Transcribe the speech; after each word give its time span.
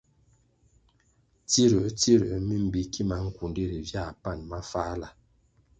Tsiruer- 1.47 1.91
tsiruer 1.99 2.39
mi 2.47 2.55
mbi 2.65 2.81
kima 2.93 3.15
nkundi 3.27 3.61
ri 3.69 3.79
viãh 3.87 4.11
pan 4.23 4.39
mafáhla. 4.49 5.09